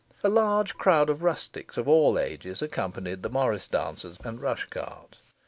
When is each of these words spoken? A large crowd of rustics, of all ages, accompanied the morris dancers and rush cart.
A 0.23 0.29
large 0.29 0.73
crowd 0.77 1.11
of 1.11 1.21
rustics, 1.21 1.77
of 1.77 1.87
all 1.87 2.17
ages, 2.17 2.63
accompanied 2.63 3.21
the 3.21 3.29
morris 3.29 3.67
dancers 3.67 4.17
and 4.23 4.41
rush 4.41 4.65
cart. 4.65 5.17